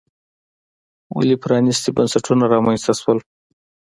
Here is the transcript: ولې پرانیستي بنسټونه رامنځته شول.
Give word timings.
ولې 1.17 1.35
پرانیستي 1.43 1.89
بنسټونه 1.97 2.43
رامنځته 2.53 2.93
شول. 2.99 3.19